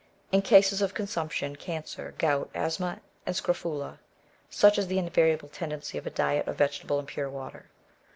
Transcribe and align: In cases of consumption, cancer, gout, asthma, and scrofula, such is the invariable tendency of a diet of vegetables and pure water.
In 0.31 0.41
cases 0.41 0.81
of 0.81 0.95
consumption, 0.95 1.55
cancer, 1.55 2.15
gout, 2.17 2.49
asthma, 2.55 3.01
and 3.23 3.35
scrofula, 3.35 3.99
such 4.49 4.79
is 4.79 4.87
the 4.87 4.97
invariable 4.97 5.49
tendency 5.49 5.95
of 5.95 6.07
a 6.07 6.09
diet 6.09 6.47
of 6.47 6.55
vegetables 6.57 6.97
and 6.97 7.07
pure 7.07 7.29
water. 7.29 7.67